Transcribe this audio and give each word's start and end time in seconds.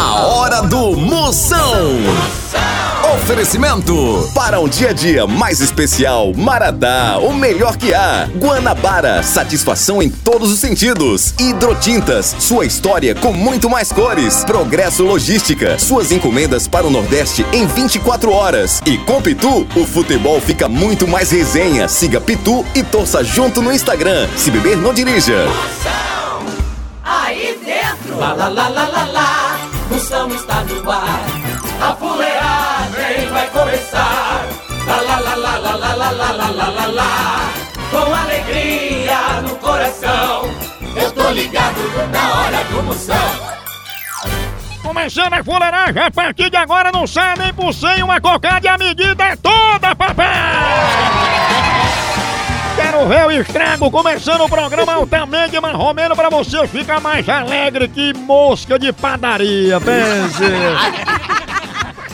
A 0.00 0.26
hora 0.26 0.62
do 0.62 0.96
Moção. 0.96 1.88
Oferecimento 3.16 4.30
para 4.32 4.60
um 4.60 4.68
dia 4.68 4.90
a 4.90 4.92
dia 4.92 5.26
mais 5.26 5.60
especial, 5.60 6.32
Maratá, 6.36 7.18
o 7.18 7.34
melhor 7.34 7.76
que 7.76 7.92
há. 7.92 8.28
Guanabara, 8.36 9.24
satisfação 9.24 10.00
em 10.00 10.08
todos 10.08 10.52
os 10.52 10.60
sentidos. 10.60 11.34
Hidrotintas, 11.36 12.36
sua 12.38 12.64
história 12.64 13.12
com 13.12 13.32
muito 13.32 13.68
mais 13.68 13.90
cores. 13.90 14.44
Progresso 14.44 15.02
Logística, 15.02 15.76
suas 15.80 16.12
encomendas 16.12 16.68
para 16.68 16.86
o 16.86 16.90
Nordeste 16.90 17.44
em 17.52 17.66
24 17.66 18.30
horas. 18.30 18.80
E 18.86 18.98
com 18.98 19.20
Pitu, 19.20 19.66
o 19.74 19.84
futebol 19.84 20.40
fica 20.40 20.68
muito 20.68 21.08
mais 21.08 21.32
resenha. 21.32 21.88
Siga 21.88 22.20
Pitu 22.20 22.64
e 22.72 22.84
torça 22.84 23.24
junto 23.24 23.60
no 23.60 23.72
Instagram. 23.72 24.28
Se 24.36 24.52
beber, 24.52 24.76
não 24.76 24.94
dirija. 24.94 25.44
Moção, 25.44 26.46
aí 27.02 27.58
dentro. 27.64 28.16
Lá, 28.16 28.32
lá, 28.32 28.46
lá, 28.46 28.68
lá, 28.68 28.88
lá, 28.88 29.04
lá. 29.12 29.47
Moção 29.98 30.28
está 30.28 30.62
no 30.62 30.90
ar. 30.92 31.26
A 31.80 31.92
fuleagem 31.96 33.28
vai 33.32 33.50
começar. 33.50 34.46
Lá, 34.86 35.00
lá, 35.00 35.18
lá, 35.18 35.34
lá, 35.34 35.58
lá, 35.58 35.74
lá, 35.74 35.92
lá, 35.92 36.10
lá, 36.12 36.30
lá, 36.30 36.50
lá, 36.50 36.68
lá, 36.68 36.86
lá. 36.86 37.52
Com 37.90 38.14
alegria 38.14 39.42
no 39.42 39.56
coração. 39.56 40.54
Eu 40.94 41.10
tô 41.10 41.30
ligado 41.30 41.80
na 42.12 42.32
hora 42.32 42.64
do 42.70 42.82
Moção. 42.84 43.16
Começando 44.84 45.32
a 45.32 45.42
fuleiragem, 45.42 46.00
a 46.00 46.10
partir 46.12 46.48
de 46.48 46.56
agora 46.56 46.92
não 46.92 47.04
sai 47.04 47.34
nem 47.36 47.52
por 47.52 47.74
cem 47.74 48.00
uma 48.00 48.20
cocada 48.20 48.64
e 48.64 48.68
a 48.68 48.78
medida 48.78 49.24
é 49.24 49.34
toda, 49.34 49.96
papai! 49.96 51.37
Quero 52.90 53.06
ver 53.06 53.26
o 53.26 53.30
estrago 53.30 53.90
começando 53.90 54.40
o 54.40 54.48
programa 54.48 54.94
altamente 54.94 55.60
marromeno 55.60 56.16
pra 56.16 56.30
você 56.30 56.66
ficar 56.66 56.98
mais 57.02 57.28
alegre 57.28 57.86
que 57.86 58.14
mosca 58.14 58.78
de 58.78 58.90
padaria, 58.94 59.78
pense! 59.78 61.37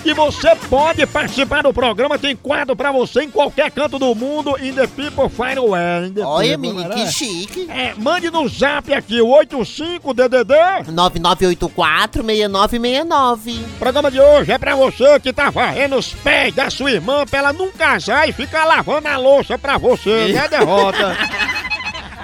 E 0.05 0.13
você 0.13 0.55
pode 0.69 1.07
participar 1.07 1.63
do 1.63 1.73
programa, 1.73 2.19
tem 2.19 2.37
quadro 2.37 2.77
pra 2.77 2.93
você 2.93 3.23
em 3.23 3.31
qualquer 3.31 3.71
canto 3.71 3.99
do 3.99 4.15
mundo, 4.15 4.55
in 4.61 4.75
the 4.75 4.87
people 4.87 5.31
find 5.31 5.57
a 5.57 5.63
way. 5.63 6.09
in 6.09 6.13
the 6.13 6.21
Olha, 6.23 6.59
menino, 6.59 6.91
que 6.91 7.11
chique. 7.11 7.67
É, 7.71 7.95
mande 7.97 8.31
no 8.31 8.47
zap 8.47 8.93
aqui, 8.93 9.23
o 9.23 9.29
85DDD. 9.29 10.53
9984-6969. 10.93 13.65
O 13.65 13.79
programa 13.79 14.11
de 14.11 14.21
hoje 14.21 14.53
é 14.53 14.59
pra 14.59 14.77
você 14.77 15.19
que 15.21 15.33
tá 15.33 15.49
varrendo 15.49 15.97
os 15.97 16.13
pés 16.13 16.55
da 16.55 16.69
sua 16.69 16.93
irmã 16.93 17.25
pra 17.25 17.39
ela 17.39 17.53
não 17.55 17.71
casar 17.71 18.29
e 18.29 18.33
ficar 18.33 18.67
lavando 18.67 19.09
a 19.09 19.17
louça 19.17 19.57
pra 19.59 19.79
você, 19.79 20.35
né, 20.35 20.47
derrota? 20.49 21.17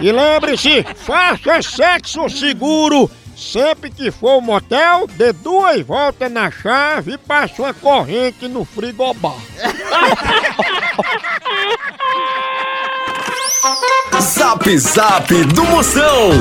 E 0.03 0.11
lembre-se, 0.11 0.83
faça 0.97 1.61
sexo 1.61 2.27
seguro. 2.31 3.11
Sempre 3.41 3.91
que 3.91 4.11
for 4.11 4.33
ao 4.33 4.41
motel, 4.43 5.07
dê 5.17 5.33
duas 5.33 5.81
voltas 5.81 6.31
na 6.31 6.51
chave 6.51 7.15
e 7.15 7.19
passe 7.19 7.59
uma 7.59 7.73
corrente 7.73 8.47
no 8.47 8.67
frigobar. 8.67 9.33
Zap 14.21 14.79
Zap 14.79 15.45
do 15.45 15.65
Moção. 15.65 16.33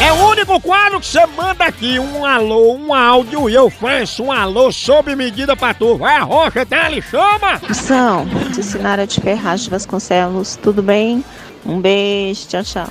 É 0.00 0.12
o 0.12 0.28
único 0.28 0.60
quadro 0.60 1.00
que 1.00 1.06
você 1.06 1.26
manda 1.26 1.64
aqui, 1.64 1.98
um 1.98 2.24
alô, 2.24 2.74
um 2.74 2.94
áudio, 2.94 3.50
e 3.50 3.54
eu 3.54 3.68
faço 3.68 4.22
um 4.22 4.32
alô 4.32 4.70
sob 4.70 5.16
medida 5.16 5.56
pra 5.56 5.74
tu. 5.74 5.96
Vai 5.96 6.16
a 6.16 6.22
rocha, 6.22 6.64
tá? 6.64 6.90
Ele 6.90 7.02
chama! 7.02 7.60
Moção, 7.68 8.24
de 8.52 8.62
Sinara 8.62 9.04
de 9.04 9.20
Ferraz 9.20 9.62
de 9.62 9.70
Vasconcelos, 9.70 10.56
tudo 10.62 10.80
bem? 10.80 11.24
Um 11.66 11.80
beijo, 11.80 12.46
tchau, 12.46 12.62
tchau. 12.62 12.88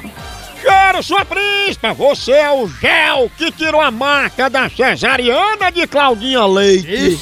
Quero 0.61 1.03
sua 1.03 1.25
príncipa! 1.25 1.93
Você 1.93 2.31
é 2.31 2.51
o 2.51 2.67
gel 2.67 3.31
que 3.37 3.51
tirou 3.51 3.81
a 3.81 3.91
marca 3.91 4.49
da 4.49 4.69
cesariana 4.69 5.71
de 5.71 5.87
Claudinha 5.87 6.45
Leite. 6.45 7.19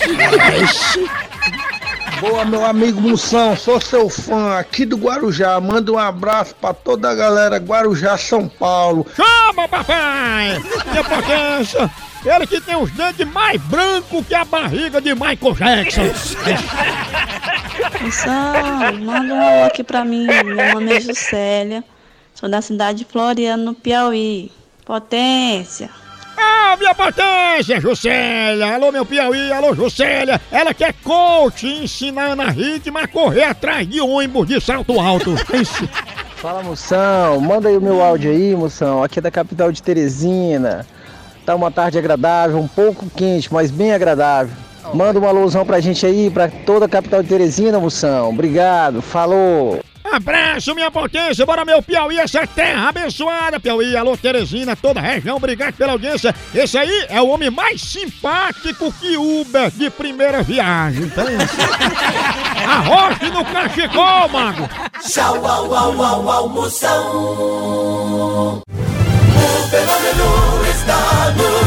Boa, 2.20 2.44
meu 2.44 2.66
amigo 2.66 3.00
Moção, 3.00 3.56
sou 3.56 3.80
seu 3.80 4.10
fã 4.10 4.58
aqui 4.58 4.86
do 4.86 4.98
Guarujá. 4.98 5.60
Manda 5.62 5.92
um 5.92 6.00
abraço 6.00 6.56
pra 6.56 6.74
toda 6.74 7.12
a 7.12 7.16
galera 7.16 7.58
Guarujá, 7.58 8.18
São 8.18 8.50
Paulo. 8.50 9.06
Chama, 9.16 9.68
papai! 9.68 10.60
Minha 10.92 11.04
potência! 11.04 11.92
Ele 12.26 12.48
que 12.48 12.60
tem 12.60 12.76
os 12.76 12.90
dentes 12.92 13.28
mais 13.28 13.62
brancos 13.62 14.26
que 14.26 14.34
a 14.34 14.44
barriga 14.44 15.00
de 15.00 15.14
Michael 15.14 15.54
Jackson. 15.54 16.02
Moção, 18.02 18.54
manda 19.00 19.34
um 19.34 19.42
alô 19.42 19.66
aqui 19.66 19.84
pra 19.84 20.04
mim. 20.04 20.26
Meu 20.26 20.74
nome 20.74 20.94
é 20.94 21.00
Juscelia, 21.00 21.84
sou 22.40 22.48
da 22.48 22.62
cidade 22.62 23.00
de 23.00 23.06
Floriano, 23.06 23.66
no 23.66 23.74
Piauí. 23.74 24.52
Potência! 24.86 25.90
Ah, 26.38 26.78
minha 26.78 26.94
potência, 26.94 27.82
Juscelia! 27.82 28.76
Alô, 28.76 28.92
meu 28.92 29.06
Piauí, 29.06 29.52
alô, 29.52 29.74
Juscelia! 29.74 30.40
Ela 30.52 30.72
que 30.74 30.84
é 30.84 30.94
coach 30.94 31.66
e 31.66 31.84
ensina 31.86 32.34
a 32.34 32.52
Hickman 32.52 33.04
a 33.04 33.08
correr 33.08 33.44
atrás 33.44 33.90
de 33.90 34.00
ônibus 34.00 34.48
de 34.48 34.62
salto 34.62 35.00
alto. 35.00 35.34
Fala 36.38 36.62
moção, 36.62 37.42
manda 37.42 37.70
aí 37.70 37.76
o 37.76 37.82
meu 37.82 38.04
áudio 38.04 38.30
aí, 38.30 38.56
moção. 38.56 39.04
Aqui 39.04 39.18
é 39.18 39.22
da 39.22 39.32
capital 39.32 39.72
de 39.72 39.82
Teresina. 39.82 40.86
Tá 41.44 41.56
uma 41.56 41.72
tarde 41.72 41.98
agradável, 41.98 42.60
um 42.60 42.68
pouco 42.68 43.10
quente, 43.10 43.52
mas 43.52 43.72
bem 43.72 43.92
agradável. 43.92 44.56
Manda 44.94 45.18
uma 45.18 45.30
alusão 45.30 45.66
pra 45.66 45.80
gente 45.80 46.06
aí, 46.06 46.30
pra 46.30 46.48
toda 46.48 46.86
a 46.86 46.90
capital 46.90 47.24
de 47.24 47.30
Teresina, 47.30 47.80
moção. 47.80 48.30
Obrigado, 48.30 49.02
falou. 49.02 49.80
Abraço, 50.18 50.74
minha 50.74 50.90
potência, 50.90 51.46
bora 51.46 51.64
meu 51.64 51.80
Piauí, 51.80 52.18
essa 52.18 52.48
terra 52.48 52.90
abençoada, 52.90 53.60
Piauí, 53.60 53.96
alô 53.96 54.18
Teresina, 54.18 54.76
toda 54.76 55.00
a 55.00 55.04
região, 55.04 55.38
obrigado 55.38 55.76
pela 55.76 55.92
audiência. 55.92 56.34
Esse 56.56 56.76
aí 56.76 57.06
é 57.08 57.22
o 57.22 57.28
homem 57.28 57.52
mais 57.52 57.80
simpático 57.80 58.92
que 58.94 59.16
Uber 59.16 59.70
de 59.70 59.92
primeira 59.92 60.42
viagem, 60.42 61.04
então. 61.04 61.28
Arroche 62.68 63.30
no 63.30 63.46
cachecol, 63.46 64.28
mago. 64.30 64.68
Tchau, 65.08 65.46
au, 65.46 65.76
au, 65.76 66.04
au, 66.04 66.32
au, 66.32 66.50
Moção. 66.50 68.64
O 68.66 69.68
fenômeno 69.70 70.66
está 70.68 71.32
no 71.38 71.67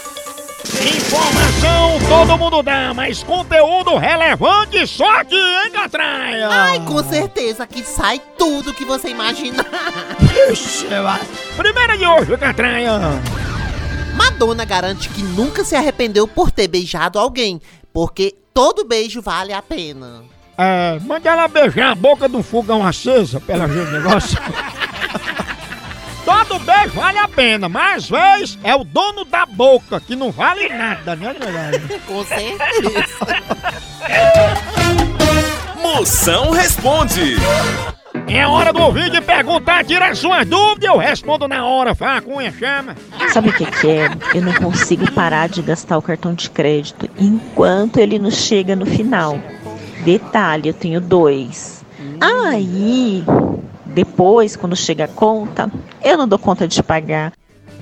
Informação 0.79 1.99
todo 2.07 2.37
mundo 2.37 2.63
dá, 2.63 2.93
mas 2.93 3.21
conteúdo 3.23 3.97
relevante 3.97 4.87
só 4.87 5.19
aqui, 5.19 5.35
hein, 5.35 5.71
Catraia? 5.71 6.47
Ai, 6.49 6.79
com 6.85 7.03
certeza 7.03 7.67
que 7.67 7.83
sai 7.83 8.21
tudo 8.37 8.73
que 8.73 8.85
você 8.85 9.09
imaginar. 9.09 9.65
Primeira 11.57 11.97
de 11.97 12.05
hoje, 12.05 12.37
Catraia. 12.37 12.99
Madonna 14.15 14.63
garante 14.63 15.09
que 15.09 15.21
nunca 15.21 15.63
se 15.63 15.75
arrependeu 15.75 16.27
por 16.27 16.51
ter 16.51 16.67
beijado 16.67 17.19
alguém, 17.19 17.61
porque 17.91 18.33
todo 18.53 18.85
beijo 18.85 19.21
vale 19.21 19.51
a 19.51 19.61
pena. 19.61 20.23
É, 20.57 20.99
manda 21.01 21.29
ela 21.29 21.47
beijar 21.47 21.91
a 21.91 21.95
boca 21.95 22.29
do 22.29 22.41
fogão 22.41 22.85
acesa, 22.85 23.39
pela 23.41 23.65
o 23.65 23.91
negócio. 23.91 24.37
Todo 26.41 26.59
Todo 26.59 26.65
beijo 26.65 26.95
vale 26.95 27.19
a 27.19 27.27
pena, 27.27 27.69
mas 27.69 27.97
às 27.97 28.09
vezes 28.09 28.59
é 28.63 28.75
o 28.75 28.83
dono 28.83 29.23
da 29.23 29.45
boca 29.45 29.99
que 29.99 30.15
não 30.15 30.31
vale 30.31 30.67
nada, 30.69 31.15
né, 31.15 31.35
galera? 31.39 31.81
Com 32.07 32.25
certeza. 32.25 33.07
Moção 35.81 36.51
responde. 36.51 37.35
É 38.27 38.45
hora 38.45 38.73
do 38.73 38.81
ouvir 38.81 39.13
e 39.13 39.21
perguntar, 39.21 39.85
tira 39.85 40.13
suas 40.15 40.45
dúvidas, 40.47 40.89
eu 40.89 40.97
respondo 40.97 41.47
na 41.47 41.65
hora, 41.65 41.93
fala 41.93 42.21
com 42.21 42.39
a 42.39 42.51
chama. 42.51 42.95
Sabe 43.31 43.49
o 43.49 43.53
que, 43.53 43.65
que 43.65 43.87
é? 43.87 44.09
Eu 44.33 44.41
não 44.41 44.53
consigo 44.53 45.09
parar 45.11 45.47
de 45.47 45.61
gastar 45.61 45.97
o 45.97 46.01
cartão 46.01 46.33
de 46.33 46.49
crédito 46.49 47.09
enquanto 47.17 47.97
ele 47.97 48.17
não 48.17 48.31
chega 48.31 48.75
no 48.75 48.85
final. 48.85 49.39
Detalhe, 50.03 50.69
eu 50.69 50.73
tenho 50.73 50.99
dois. 50.99 51.85
Aí, 52.19 53.23
depois, 53.93 54.55
quando 54.55 54.75
chega 54.75 55.05
a 55.05 55.07
conta, 55.07 55.71
eu 56.03 56.17
não 56.17 56.27
dou 56.27 56.39
conta 56.39 56.67
de 56.67 56.81
pagar. 56.81 57.33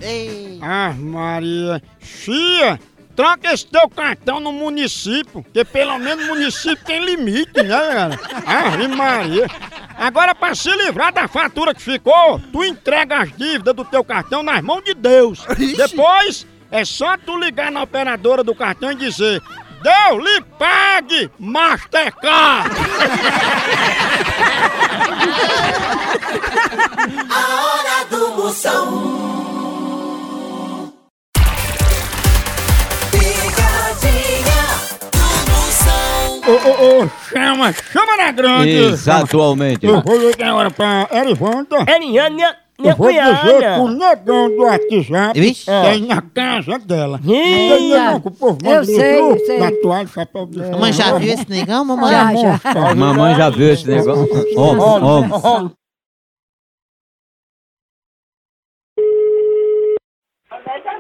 Ei, 0.02 0.60
Ah, 0.62 0.94
Maria. 0.98 1.82
Fia, 2.00 2.80
troca 3.16 3.54
esse 3.54 3.66
teu 3.66 3.88
cartão 3.90 4.40
no 4.40 4.52
município, 4.52 5.46
que 5.54 5.64
pelo 5.66 5.98
menos 6.00 6.26
o 6.26 6.28
município 6.30 6.84
tem 6.86 7.04
limite, 7.04 7.62
né, 7.64 7.70
cara? 7.70 8.20
Ah, 8.46 8.88
Maria. 8.96 9.48
Agora, 9.98 10.34
pra 10.34 10.56
se 10.56 10.70
livrar 10.76 11.12
da 11.14 11.28
fatura 11.28 11.74
que 11.76 11.82
ficou, 11.82 12.40
tu 12.52 12.64
entrega 12.64 13.20
as 13.24 13.36
dívidas 13.36 13.76
do 13.76 13.84
teu 13.84 14.04
cartão 14.04 14.42
nas 14.42 14.62
mãos 14.62 14.84
de 14.84 14.94
Deus. 14.94 15.46
Depois, 15.76 16.48
é 16.72 16.86
só 16.86 17.18
tu 17.18 17.38
ligar 17.38 17.72
na 17.72 17.84
operadora 17.84 18.44
do 18.44 18.56
cartão 18.56 18.92
e 18.92 18.96
dizer... 18.96 19.42
Deus 19.82 20.24
lhe 20.24 20.42
pague, 20.58 21.32
Mastercard! 21.40 22.70
A 27.30 27.64
hora 27.64 28.06
do 28.10 28.30
Moção. 28.36 29.30
Ô, 36.50 36.52
ô, 36.52 37.04
ô, 37.04 37.10
chama, 37.32 37.72
chama 37.94 38.18
na 38.18 38.32
grande! 38.32 38.70
Exatamente. 38.72 39.86
Eu 39.86 40.02
vou 40.02 40.18
ligar 40.18 40.50
agora 40.50 40.72
pra 40.72 41.08
Erivanda. 41.12 41.86
Eliane, 41.88 42.42
minha, 42.80 42.94
Eu 42.94 42.98
vou 42.98 43.08
dizer 43.12 43.56
cunhada. 43.56 43.76
pro 43.76 43.88
negão 43.90 44.50
do 44.50 44.64
WhatsApp 44.64 45.40
Vixe. 45.40 45.66
que 45.66 45.72
é 45.72 45.98
na 46.00 46.22
casa 46.22 46.80
dela. 46.80 47.20
Ih, 47.24 47.90
Não 47.90 48.12
tem 48.14 48.22
que 48.22 48.28
o 48.28 48.32
povo 48.32 48.58
manda 48.64 48.76
Eu 48.78 48.84
sei, 48.86 49.20
eu 49.20 49.38
sei. 49.46 49.82
Toalha, 49.82 50.08
chapéu 50.08 50.46
de 50.46 50.60
mamãe 50.60 50.94
já 50.94 51.18
viu 51.18 51.34
esse 51.34 51.50
negão, 51.50 51.86
mamãe? 51.86 52.12
Já, 52.12 52.34
já. 52.36 52.90
A 52.92 52.96
mamãe 52.96 53.36
já 53.36 53.50
viu 53.50 53.74
esse 53.74 53.88
negócio. 53.88 54.28
Homem, 54.58 54.84
homem. 55.44 55.72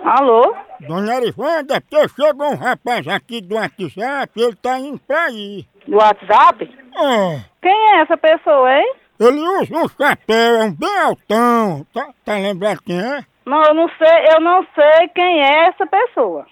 Alô? 0.03 0.55
Dona 0.79 1.15
Erivanda, 1.17 1.75
é 1.75 1.79
porque 1.79 2.07
chegou 2.09 2.51
um 2.51 2.55
rapaz 2.55 3.07
aqui 3.07 3.41
do 3.41 3.55
WhatsApp, 3.55 4.31
ele 4.41 4.55
tá 4.55 4.79
indo 4.79 4.99
pra 4.99 5.25
aí. 5.25 5.65
Do 5.87 5.97
WhatsApp? 5.97 6.63
É, 6.95 7.41
Quem 7.61 7.71
é 7.71 8.01
essa 8.01 8.17
pessoa, 8.17 8.73
hein? 8.73 8.93
Ele 9.19 9.39
usa 9.39 9.75
um 9.75 9.89
chapéu, 9.89 10.55
é 10.55 10.63
um 10.63 10.73
bem 10.73 10.97
altão. 10.99 11.85
Tá, 11.93 12.09
tá 12.23 12.33
lembrado 12.35 12.81
quem 12.83 12.99
é? 12.99 13.25
Não, 13.45 13.63
eu 13.63 13.73
não 13.73 13.89
sei, 13.97 14.25
eu 14.33 14.39
não 14.41 14.65
sei 14.75 15.07
quem 15.09 15.41
é 15.41 15.67
essa 15.67 15.85
pessoa. 15.85 16.45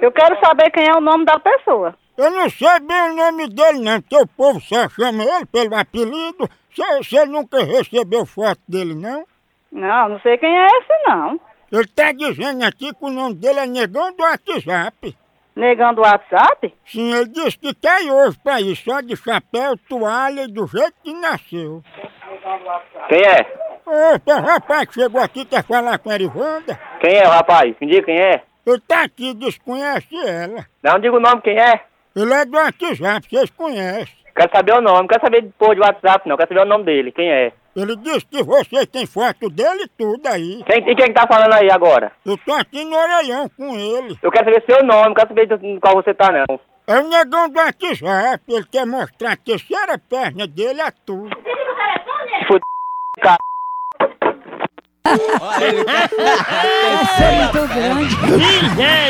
Eu 0.00 0.12
quero 0.12 0.38
saber 0.44 0.70
quem 0.70 0.86
é 0.86 0.96
o 0.96 1.00
nome 1.00 1.24
da 1.24 1.38
pessoa. 1.40 1.94
Eu 2.16 2.30
não 2.30 2.48
sei 2.48 2.80
bem 2.80 3.10
o 3.10 3.16
nome 3.16 3.48
dele 3.48 3.80
não, 3.80 4.00
porque 4.00 4.16
o 4.16 4.26
povo 4.26 4.60
só 4.60 4.88
chama 4.88 5.24
ele 5.24 5.46
pelo 5.46 5.74
apelido. 5.74 6.48
Você, 6.70 6.96
você 6.98 7.24
nunca 7.26 7.64
recebeu 7.64 8.26
foto 8.26 8.60
dele, 8.68 8.94
não? 8.94 9.24
Não, 9.72 10.08
não 10.10 10.20
sei 10.20 10.38
quem 10.38 10.56
é 10.56 10.66
esse 10.66 11.08
não. 11.08 11.40
Ele 11.70 11.86
tá 11.88 12.12
dizendo 12.12 12.64
aqui 12.64 12.94
que 12.94 13.04
o 13.04 13.10
nome 13.10 13.34
dele 13.34 13.60
é 13.60 13.66
Negão 13.66 14.12
do 14.14 14.22
WhatsApp. 14.22 15.16
Negão 15.58 15.92
do 15.92 16.02
WhatsApp? 16.02 16.72
Sim, 16.86 17.12
ele 17.12 17.30
disse 17.30 17.58
que 17.58 17.74
quer 17.74 18.04
ir 18.04 18.12
hoje 18.12 18.38
pra 18.44 18.60
ir 18.60 18.76
só 18.76 19.00
de 19.00 19.16
chapéu, 19.16 19.76
toalha 19.88 20.42
e 20.42 20.46
do 20.46 20.68
jeito 20.68 20.94
que 21.02 21.12
nasceu. 21.12 21.82
Quem 23.08 23.18
é? 23.18 23.44
Opa, 23.84 24.36
o 24.36 24.40
rapaz 24.40 24.84
que 24.86 24.94
chegou 24.94 25.20
aqui 25.20 25.44
quer 25.44 25.64
falar 25.64 25.98
com 25.98 26.10
a 26.10 26.14
Erivanda. 26.14 26.78
Quem 27.00 27.18
é 27.18 27.26
o 27.26 27.30
rapaz? 27.30 27.74
Me 27.80 27.88
diga 27.88 28.04
quem 28.04 28.20
é. 28.20 28.42
Ele 28.64 28.80
tá 28.86 29.02
aqui, 29.02 29.34
desconhece 29.34 30.14
ela. 30.24 30.64
Não 30.80 31.00
diga 31.00 31.16
o 31.16 31.20
nome 31.20 31.42
quem 31.42 31.58
é. 31.58 31.80
Ele 32.14 32.32
é 32.32 32.44
do 32.44 32.56
WhatsApp, 32.56 33.26
vocês 33.28 33.50
conhecem. 33.50 34.14
Quero 34.36 34.52
saber 34.54 34.74
o 34.74 34.80
nome, 34.80 35.00
não 35.00 35.06
quero 35.08 35.22
saber 35.22 35.42
de 35.42 35.48
pôr 35.58 35.74
de 35.74 35.80
WhatsApp 35.80 36.28
não, 36.28 36.36
quero 36.36 36.50
saber 36.50 36.60
o 36.60 36.68
nome 36.68 36.84
dele, 36.84 37.10
quem 37.10 37.28
é. 37.28 37.52
Ele 37.78 37.94
disse 37.96 38.26
que 38.26 38.42
vocês 38.42 38.86
têm 38.86 39.06
foto 39.06 39.48
dele 39.48 39.84
e 39.84 39.88
tudo 39.88 40.26
aí. 40.26 40.64
Quem, 40.64 40.78
e 40.78 40.96
quem 40.96 41.06
que 41.06 41.12
tá 41.12 41.26
falando 41.30 41.52
aí 41.54 41.70
agora? 41.70 42.10
Eu 42.26 42.36
tô 42.38 42.52
aqui 42.52 42.84
no 42.84 42.96
orelhão 42.96 43.48
com 43.50 43.76
ele. 43.76 44.18
Eu 44.20 44.32
quero 44.32 44.46
saber 44.46 44.64
seu 44.68 44.84
nome, 44.84 45.06
não 45.06 45.14
quero 45.14 45.28
saber 45.28 45.46
de 45.46 45.80
qual 45.80 45.94
você 45.94 46.12
tá 46.12 46.32
não. 46.32 46.58
É 46.88 46.98
o 46.98 47.08
negão 47.08 47.48
do 47.48 47.58
WhatsApp, 47.58 48.42
ele 48.48 48.64
quer 48.64 48.84
mostrar 48.84 49.32
a 49.32 49.36
terceira 49.36 49.96
perna 49.96 50.46
dele 50.46 50.80
a 50.80 50.90
tudo. 50.90 51.30
Essa 57.00 57.24
é 57.24 57.42
muito 57.42 57.68
grande. 57.74 58.16
É 58.80 59.08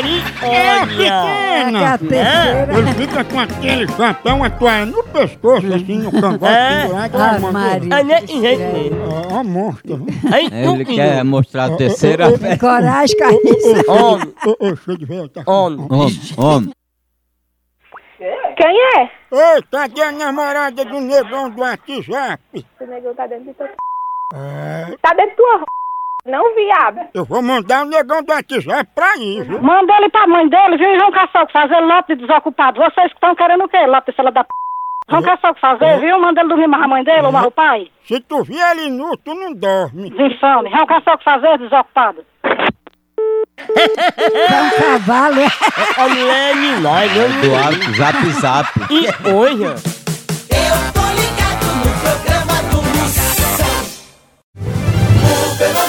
É 0.79 0.85
pequena! 0.85 1.79
que 1.79 1.85
a 1.85 1.97
terceira. 1.97 2.77
Ele 2.77 2.93
fica 2.93 3.23
com 3.23 3.39
aquele 3.39 3.87
chapéu, 3.91 4.35
uma 4.35 4.49
toalha 4.49 4.85
no 4.85 5.03
pescoço, 5.03 5.67
assim, 5.73 5.97
no 5.99 6.11
cangote 6.11 6.45
É. 6.53 6.81
pendurado. 6.83 7.15
Ah, 7.15 7.39
mano. 7.39 7.53
Maria. 7.53 7.95
Ah, 7.95 8.03
né? 8.03 8.21
Gente, 8.27 8.93
Ó, 9.31 9.35
ó, 9.39 9.43
monstro. 9.43 9.97
viu? 9.97 10.33
aí, 10.33 10.49
Ele 10.51 10.85
quer 10.85 11.23
mostrar 11.23 11.65
a 11.65 11.75
terceira 11.75 12.31
perna. 12.37 12.57
Coragem, 12.57 13.17
carniça. 13.17 13.91
Homem, 13.91 14.33
Ô, 14.45 14.51
ô, 14.51 14.55
deixa 14.71 14.91
eu 14.91 14.97
ver, 15.07 15.29
tá. 15.29 15.43
homem. 15.45 15.87
Homem, 15.89 16.19
homem. 16.37 16.71
Quem 18.57 18.77
é? 18.97 19.03
Ei, 19.31 19.61
cadê 19.71 20.01
a 20.01 20.11
namorada 20.11 20.83
do 20.83 20.99
negão 20.99 21.49
do 21.49 21.61
WhatsApp? 21.61 22.41
Esse 22.53 22.65
negão 22.89 23.13
tá 23.15 23.27
dentro 23.27 23.45
do 23.45 23.53
teu... 23.53 23.67
É, 24.33 24.95
Tá 25.01 25.13
dentro 25.13 25.43
r***, 25.43 25.63
Não, 26.25 26.53
viado. 26.53 26.99
eu 27.13 27.23
vou 27.25 27.41
mandar 27.41 27.83
o 27.85 27.89
negão 27.89 28.21
do 28.21 28.31
WhatsApp 28.31 28.89
pra 28.93 29.15
ir, 29.17 29.43
viu? 29.45 29.61
Manda 29.61 29.93
ele 29.97 30.09
pra 30.09 30.27
mãe 30.27 30.47
dele, 30.47 30.77
viu, 30.77 30.99
João 30.99 31.11
Caçoco, 31.11 31.51
fazer 31.51 31.79
lote 31.79 32.15
de 32.15 32.25
desocupado. 32.27 32.79
Vocês 32.79 33.07
que 33.07 33.13
estão 33.15 33.33
querendo 33.35 33.63
o 33.63 33.67
quê? 33.69 33.85
Lote, 33.87 34.11
fila 34.11 34.31
da 34.31 34.43
p... 34.43 34.49
João 35.09 35.23
Caçoco 35.23 35.59
fazer, 35.59 35.99
viu? 35.99 36.19
Manda 36.19 36.41
ele 36.41 36.49
dormir 36.49 36.67
mais 36.67 36.83
a 36.83 36.87
mãe 36.87 37.03
dele, 37.03 37.25
ou 37.25 37.31
mais 37.31 37.45
o 37.47 37.51
pai. 37.51 37.87
Se 38.05 38.19
tu 38.19 38.43
vier 38.43 38.77
ele 38.77 38.89
nu, 38.91 39.17
tu 39.17 39.33
não 39.33 39.53
dorme. 39.53 40.09
Desinfame. 40.11 40.69
João 40.69 40.85
Caçoco 40.85 41.23
fazer, 41.23 41.57
desocupado. 41.57 42.23
É 43.57 44.61
um 44.61 44.69
cavalo. 44.81 45.41
A 45.97 46.07
mulher 46.07 46.55
me 46.55 46.79
nós, 46.79 47.11
Do 47.41 47.51
WhatsApp 47.51 48.29
zap. 48.39 48.69
E 48.91 49.07
hoje, 49.29 49.63
Eu 49.63 50.75
tô 50.93 51.05
ligado 51.19 51.65
no 51.75 51.91
programa 52.01 52.55
do 52.69 52.77
Moção. 52.97 53.79
O 55.21 55.57
fenômeno 55.57 55.88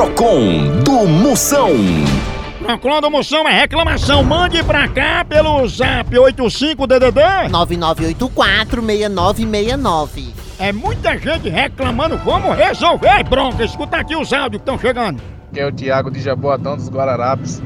Procon 0.00 0.80
do 0.82 1.06
Moção. 1.06 1.68
Procon 2.62 3.02
do 3.02 3.10
Moção 3.10 3.46
é 3.46 3.52
reclamação. 3.52 4.24
Mande 4.24 4.64
pra 4.64 4.88
cá 4.88 5.22
pelo 5.28 5.68
zap 5.68 6.10
85DDD 6.10 7.50
99846969. 7.50 10.28
É 10.58 10.72
muita 10.72 11.18
gente 11.18 11.50
reclamando. 11.50 12.16
Vamos 12.16 12.56
resolver, 12.56 13.22
bronca. 13.24 13.62
Escuta 13.62 13.98
aqui 13.98 14.16
os 14.16 14.32
áudios 14.32 14.62
que 14.62 14.70
estão 14.70 14.78
chegando. 14.78 15.22
que 15.52 15.60
é 15.60 15.66
o 15.66 15.72
Thiago 15.72 16.10
de 16.10 16.22
Jaboatão 16.22 16.78
dos 16.78 16.88
Guararapes. 16.88 17.62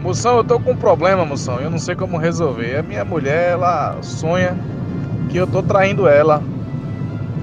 Moção, 0.00 0.36
eu 0.36 0.44
tô 0.44 0.60
com 0.60 0.70
um 0.70 0.76
problema, 0.76 1.24
moção. 1.24 1.58
Eu 1.58 1.70
não 1.70 1.78
sei 1.80 1.96
como 1.96 2.18
resolver. 2.18 2.76
A 2.76 2.84
minha 2.84 3.04
mulher, 3.04 3.54
ela 3.54 3.96
sonha 4.00 4.56
que 5.28 5.36
eu 5.36 5.48
tô 5.48 5.60
traindo 5.60 6.06
ela. 6.06 6.40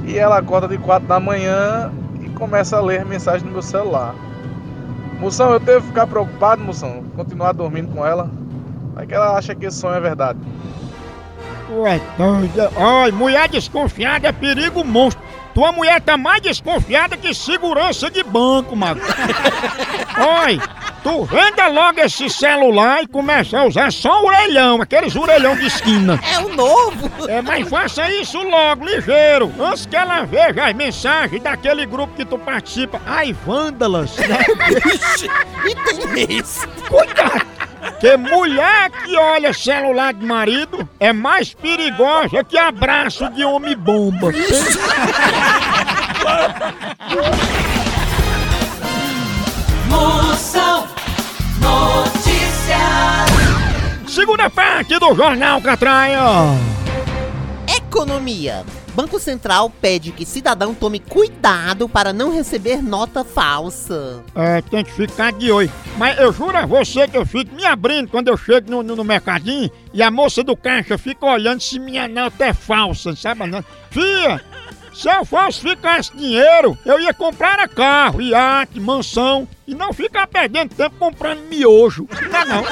E 0.05 0.17
ela 0.17 0.38
acorda 0.38 0.69
de 0.69 0.77
4 0.77 1.05
da 1.05 1.19
manhã 1.19 1.91
começa 2.36 2.77
a 2.77 2.82
ler 2.82 3.06
mensagem 3.06 3.46
no 3.46 3.54
meu 3.54 3.62
celular. 3.62 4.13
Moção, 5.20 5.51
eu 5.51 5.60
devo 5.60 5.88
ficar 5.88 6.06
preocupado, 6.06 6.62
moção, 6.62 7.04
continuar 7.15 7.54
dormindo 7.54 7.94
com 7.94 8.06
ela. 8.06 8.30
Vai 8.94 9.08
que 9.08 9.13
ela 9.13 9.38
acha 9.38 9.56
que 9.56 9.65
esse 9.65 9.77
sonho 9.77 9.96
é 9.96 10.00
verdade. 10.00 10.39
Ué, 11.72 12.00
doida. 12.18 12.72
Ai, 12.77 13.12
mulher 13.12 13.50
desconfiada 13.50 14.27
é 14.27 14.32
perigo 14.32 14.84
monstro. 14.84 15.24
Tua 15.54 15.72
mulher 15.72 16.01
tá 16.01 16.18
mais 16.18 16.42
desconfiada 16.42 17.15
que 17.15 17.34
segurança 17.34 18.12
de 18.12 18.24
banco, 18.24 18.75
mago. 18.75 19.00
Oi, 20.44 20.60
tu 21.06 21.24
venda 21.24 21.68
logo 21.68 22.00
esse 22.00 22.28
celular 22.28 23.04
e 23.04 23.08
começa 23.08 23.60
a 23.60 23.66
usar 23.66 23.92
só 23.92 24.24
o 24.24 24.26
orelhão, 24.26 24.82
aqueles 24.82 25.16
orelhão 25.16 25.56
de 25.56 25.68
esquina. 25.68 26.20
É 26.34 26.40
o 26.40 26.50
novo! 26.50 27.30
É, 27.30 27.44
mas 27.44 27.70
faça 27.70 28.10
isso 28.10 28.42
logo, 28.42 28.84
ligeiro, 28.84 29.54
antes 29.60 29.86
que 29.86 29.96
ela 29.96 30.24
veja 30.24 30.66
as 30.66 30.74
mensagens 30.74 31.44
daquele 31.44 31.86
grupo 31.86 32.16
que 32.16 32.26
tu 32.26 32.40
participa. 32.40 33.00
Ai, 33.06 33.34
vândalas, 33.46 34.18
né? 34.18 34.40
e 35.70 35.76
tem 35.76 36.40
isso. 36.40 36.68
Cuidado! 36.90 37.46
Que 38.00 38.18
mulher 38.18 38.90
que 38.90 39.16
olha 39.16 39.54
celular 39.54 40.12
de 40.12 40.26
marido 40.26 40.90
é 41.00 41.14
mais 41.14 41.54
perigosa 41.54 42.44
que 42.44 42.58
abraço 42.58 43.30
de 43.30 43.46
homem 43.46 43.78
bomba. 43.78 44.32
Moção 49.88 50.95
Segunda 54.15 54.50
parte 54.50 54.98
do 54.98 55.13
Jornal 55.13 55.62
Catraia. 55.62 56.22
Economia. 57.67 58.63
Banco 58.93 59.19
Central 59.19 59.69
pede 59.69 60.13
que 60.13 60.25
cidadão 60.25 60.74
tome 60.74 61.01
cuidado 61.01 61.89
para 61.89 62.13
não 62.13 62.34
receber 62.34 62.81
nota 62.81 63.25
falsa. 63.25 64.24
É, 64.34 64.62
tem 64.62 64.86
que 64.86 64.93
ficar 64.93 65.34
de 65.34 65.51
olho. 65.51 65.69
Mas 65.98 66.17
eu 66.17 66.31
juro 66.31 66.55
a 66.55 66.65
você 66.65 67.10
que 67.10 67.17
eu 67.17 67.25
fico 67.25 67.53
me 67.53 67.65
abrindo 67.65 68.07
quando 68.07 68.29
eu 68.29 68.38
chego 68.38 68.72
no, 68.72 68.81
no, 68.81 68.95
no 68.95 69.03
mercadinho 69.03 69.69
e 69.93 70.01
a 70.01 70.10
moça 70.10 70.41
do 70.41 70.55
caixa 70.55 70.98
fica 70.98 71.25
olhando 71.25 71.60
se 71.60 71.77
minha 71.77 72.07
nota 72.07 72.45
é 72.45 72.53
falsa, 72.53 73.13
sabe? 73.17 73.45
Não? 73.48 73.62
Fia, 73.91 74.41
se 74.93 75.10
eu 75.10 75.25
falsificasse 75.25 76.15
dinheiro, 76.15 76.77
eu 76.86 76.98
ia 77.01 77.13
comprar 77.13 77.67
carro, 77.67 78.22
iate, 78.22 78.79
mansão 78.79 79.45
e 79.67 79.75
não 79.75 79.91
ficar 79.91 80.25
perdendo 80.25 80.74
tempo 80.74 80.95
comprando 80.98 81.41
miojo. 81.50 82.07
Não 82.31 82.39
é 82.39 82.45
não. 82.45 82.63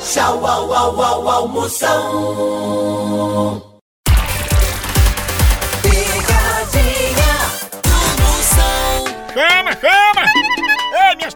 Tchau, 0.00 0.40
au, 0.46 0.72
au, 0.72 1.00
au, 1.00 1.28
au, 1.28 1.48
Moção. 1.48 2.02
Picadinha 5.82 7.32
do 7.84 7.98
Moção. 8.22 9.04
Chama, 9.34 9.72
chama! 9.80 10.37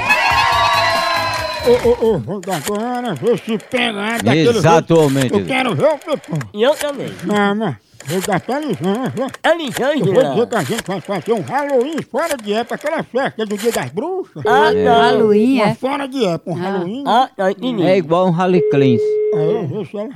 Ô, 1.66 1.88
ô, 1.88 2.14
ô, 2.14 2.18
vou 2.18 2.40
dar 2.40 2.56
agora 2.56 3.14
ver 3.14 3.38
se 3.38 3.56
pegar 3.58 4.22
daquele 4.22 4.58
Exatamente. 4.58 5.32
Eu 5.32 5.46
quero 5.46 5.74
ver 5.74 5.86
o 5.86 5.98
Pitu. 5.98 6.38
E 6.52 6.62
eu 6.62 6.74
também. 6.74 7.10
Chama. 7.26 7.80
Vou 8.08 8.20
dar 8.22 8.40
pra 8.40 8.58
Lisângela. 8.60 9.30
É 9.42 9.50
Eu 9.50 9.58
vou 9.58 9.68
dizer 9.68 9.94
Lisângela. 9.96 10.46
que 10.46 10.54
a 10.56 10.62
gente 10.62 10.82
vai 10.86 11.00
fazer 11.00 11.32
um 11.32 11.40
Halloween 11.42 12.02
fora 12.02 12.36
de 12.36 12.52
época, 12.54 12.74
aquela 12.76 13.02
festa 13.02 13.44
do 13.46 13.56
Dia 13.58 13.72
das 13.72 13.90
Bruxas. 13.90 14.42
Ah, 14.46 14.72
É. 14.74 14.84
tá. 14.84 15.02
Halloween, 15.02 15.54
Uma 15.56 15.68
é? 15.68 15.74
fora 15.74 16.08
de 16.08 16.24
época, 16.24 16.50
um 16.50 16.54
Halloween. 16.54 17.04
Ah, 17.06 17.30
tá, 17.36 17.50
entendi. 17.50 17.82
É 17.82 17.98
igual 17.98 18.28
um 18.28 18.40
Haliclins. 18.40 19.02
Aí 19.34 19.52
eu 19.54 19.66
vou 19.66 19.84
se 19.84 19.96
ela... 19.96 20.08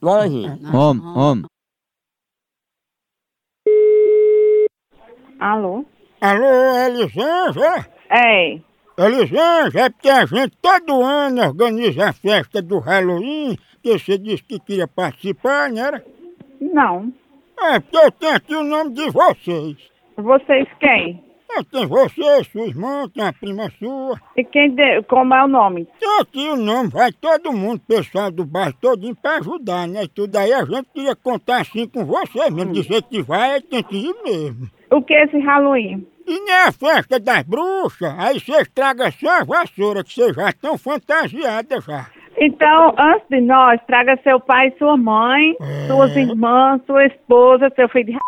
Homem, 0.00 0.58
homem. 1.14 1.44
Alô? 5.40 5.84
Alô, 6.20 6.46
Elisângela? 6.86 7.86
Ei, 8.10 8.62
Elisângela, 8.96 9.84
é 9.86 9.90
porque 9.90 10.08
a 10.08 10.26
gente 10.26 10.56
todo 10.60 11.02
ano 11.02 11.42
organiza 11.42 12.08
a 12.08 12.12
festa 12.12 12.60
do 12.60 12.78
Halloween, 12.80 13.56
que 13.82 13.96
você 13.96 14.18
disse 14.18 14.42
que 14.42 14.58
queria 14.58 14.88
participar, 14.88 15.70
não 15.70 15.84
era? 15.84 16.04
não. 16.60 17.12
É, 17.60 17.80
porque 17.80 17.96
eu 17.96 18.12
tenho 18.12 18.36
aqui 18.36 18.54
o 18.54 18.64
nome 18.64 18.92
de 18.92 19.10
vocês. 19.10 19.76
Vocês 20.16 20.68
quem? 20.80 21.22
É, 21.50 21.62
tem 21.64 21.86
você, 21.86 22.44
sua 22.44 22.66
irmã, 22.66 23.08
tem 23.08 23.24
a 23.24 23.32
prima 23.32 23.70
sua. 23.78 24.20
E 24.36 24.44
quem 24.44 24.74
de... 24.74 25.02
como 25.04 25.34
é 25.34 25.44
o 25.44 25.48
nome? 25.48 25.88
Tem 25.98 26.20
aqui 26.20 26.48
o 26.48 26.56
nome, 26.56 26.90
vai 26.90 27.10
todo 27.10 27.52
mundo, 27.52 27.80
pessoal 27.88 28.30
do 28.30 28.44
bairro 28.44 28.74
todinho 28.80 29.16
pra 29.16 29.38
ajudar, 29.38 29.88
né? 29.88 30.06
Tudo 30.14 30.36
aí 30.36 30.52
a 30.52 30.64
gente 30.64 30.88
queria 30.94 31.16
contar 31.16 31.62
assim 31.62 31.88
com 31.88 32.04
vocês 32.04 32.52
mesmo, 32.52 32.72
dizer 32.72 33.02
que 33.02 33.22
vai, 33.22 33.60
tem 33.62 33.82
que 33.82 33.96
ir 33.96 34.14
mesmo. 34.22 34.68
O 34.90 35.02
que 35.02 35.14
é 35.14 35.24
esse 35.24 35.38
Halloween? 35.38 36.06
E 36.26 36.40
nem 36.40 36.54
a 36.54 36.70
festa 36.72 37.18
das 37.18 37.42
bruxas, 37.44 38.14
aí 38.18 38.38
vocês 38.38 38.68
tragam 38.74 39.10
só 39.10 39.40
a 39.40 39.44
vassoura, 39.44 40.04
que 40.04 40.12
vocês 40.12 40.36
já 40.36 40.50
estão 40.50 40.76
fantasiadas 40.76 41.84
já. 41.84 42.10
Então, 42.40 42.94
antes 42.98 43.28
de 43.28 43.40
nós, 43.40 43.80
traga 43.86 44.18
seu 44.22 44.38
pai 44.40 44.72
sua 44.78 44.96
mãe, 44.96 45.56
suas 45.86 46.14
irmãs, 46.16 46.80
sua 46.86 47.04
esposa, 47.06 47.70
seu 47.74 47.88
filho 47.88 48.06
de 48.06 48.12
r... 48.12 48.18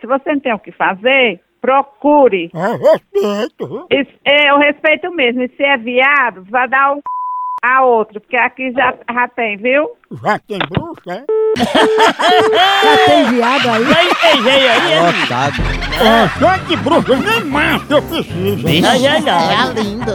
Se 0.00 0.06
você 0.06 0.32
não 0.32 0.40
tem 0.40 0.54
o 0.54 0.58
que 0.58 0.72
fazer, 0.72 1.40
procure. 1.60 2.50
É 2.54 2.92
respeito? 2.92 3.86
Isso- 3.90 4.18
é, 4.24 4.50
eu 4.50 4.58
respeito 4.58 5.12
mesmo. 5.14 5.42
E 5.42 5.48
se 5.56 5.62
é 5.62 5.76
viado, 5.76 6.44
vai 6.50 6.66
dar 6.68 6.94
um 6.94 7.00
a 7.64 7.84
outro, 7.84 8.20
porque 8.20 8.36
aqui 8.36 8.72
já, 8.72 8.92
já 9.12 9.28
tem, 9.28 9.56
viu? 9.58 9.90
Já 10.24 10.38
tem 10.38 10.58
bruxa, 10.58 11.12
é? 11.12 11.24
Já 11.56 13.04
tem 13.06 13.24
viado 13.34 13.68
aí? 13.68 13.84
Já 13.84 14.04
entendei 14.04 14.68
aí, 14.68 14.92
é? 14.92 15.00
Lotado. 15.02 15.54
É, 16.02 16.28
só 16.40 16.56
de 16.66 16.76
bruxa, 16.76 17.16
nem 17.16 17.44
mais 17.44 17.90
eu 17.90 18.02
preciso. 18.02 18.66
Já, 18.68 18.96
já, 18.96 19.16
É 19.16 19.20
já. 19.20 19.62
a 19.62 19.66
linda. 19.74 20.12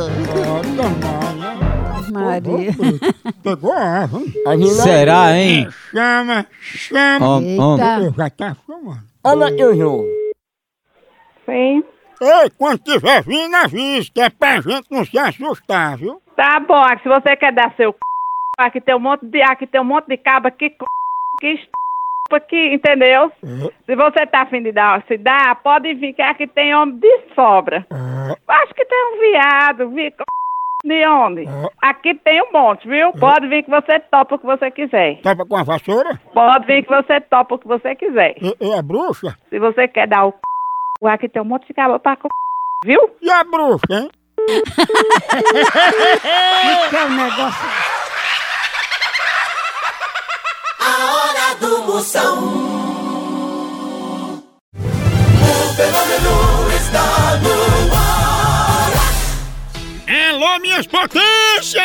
Olha, 0.50 0.89
mãe, 0.89 1.26
Maria. 2.12 2.72
Pegou 3.44 3.74
a 3.74 4.06
viu? 4.06 4.26
A 4.48 4.56
gente 4.56 4.68
não- 4.68 4.84
Será, 4.84 5.38
hein? 5.38 5.68
Chama, 5.92 6.46
chama. 6.62 7.28
Homem, 7.28 7.60
homem. 7.60 7.86
Eita. 7.86 8.06
Eu 8.06 8.14
já 8.14 8.30
tá 8.30 8.56
chamando. 8.66 9.08
Ana, 9.24 9.50
eu 9.52 9.76
jogo. 9.76 10.06
Sim. 11.46 11.84
Ei, 12.22 12.50
quando 12.58 12.80
tiver 12.80 13.22
vindo, 13.24 13.56
avise, 13.56 14.12
que 14.12 14.20
é 14.20 14.30
pra 14.30 14.60
gente 14.60 14.90
não 14.90 15.06
se 15.06 15.18
assustar, 15.20 15.98
viu? 15.98 16.22
Tá 16.36 16.60
bom, 16.60 16.82
aqui, 16.82 17.04
se 17.04 17.10
você 17.10 17.36
quer 17.36 17.54
dar 17.54 17.74
seu 17.76 17.92
c... 17.92 17.98
aqui 18.58 18.82
tem 18.82 18.96
um 18.96 19.00
monte 19.00 19.26
de 19.26 19.42
aqui 19.42 19.68
tem 19.68 19.80
um 19.80 19.84
monte 19.86 20.08
de 20.08 20.18
cabo 20.18 20.48
aqui 20.48 20.70
c... 20.70 20.76
que 21.40 21.48
est... 21.48 21.70
aqui, 22.32 22.74
entendeu? 22.74 23.32
Se 23.86 23.96
você 23.96 24.26
tá 24.26 24.42
afim 24.42 24.64
de 24.64 24.72
dar, 24.72 25.04
se 25.08 25.18
dá, 25.18 25.56
pode 25.56 25.94
vir 25.94 26.14
que 26.14 26.22
aqui 26.22 26.48
tem 26.48 26.76
homem 26.76 26.98
de 26.98 27.22
sobra. 27.36 27.86
Acho 28.48 28.74
que 28.74 28.86
tem 28.86 29.14
um 29.14 29.20
viado, 29.20 29.90
vi 29.90 30.12
De 30.86 31.05
onde? 31.07 31.46
Aqui 31.81 32.13
tem 32.15 32.41
um 32.41 32.51
monte, 32.51 32.88
viu? 32.88 33.12
Pode 33.13 33.48
vir 33.48 33.63
que 33.63 33.69
você 33.69 34.00
topa 34.12 34.36
o 34.36 34.39
que 34.39 34.46
você 34.46 34.69
quiser. 34.69 35.19
Topa 35.22 35.46
com 35.46 35.57
a 35.57 35.63
vassoura? 35.63 36.19
Pode 36.34 36.65
vir 36.67 36.84
que 36.84 36.89
você 36.89 37.19
topa 37.22 37.55
o 37.55 37.60
que 37.60 37.67
você 37.67 37.96
quiser. 37.96 38.36
E, 38.41 38.55
e 38.62 38.74
a 38.74 38.81
bruxa? 38.81 39.36
Se 39.50 39.60
você 39.60 39.88
quer 39.88 40.07
dar 40.07 40.25
o 40.27 40.31
c... 40.31 40.38
aqui 41.07 41.27
tem 41.27 41.41
um 41.41 41.46
monte 41.46 41.67
de 41.67 41.74
cabra 41.74 42.00
pra 42.00 42.15
c... 42.15 42.22
viu? 42.86 43.00
E 43.22 43.29
a 43.29 43.43
bruxa, 43.43 43.86
hein? 43.91 44.10
Que 46.89 46.96
é 46.96 47.03
o 47.05 47.10
negócio? 47.10 47.67
A 50.79 51.15
hora 51.15 51.55
do 51.60 51.84
Moção. 51.84 52.38
O 54.75 55.75
fenômeno 55.75 56.69
está 56.77 57.36
no. 57.43 57.57
Alô, 60.48 60.60
minhas 60.62 60.88
potências! 60.88 61.84